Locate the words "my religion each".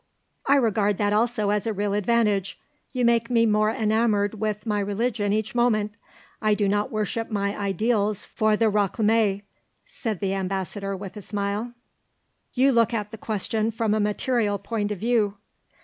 4.65-5.53